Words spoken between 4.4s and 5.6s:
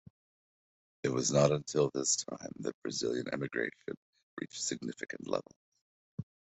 significant levels.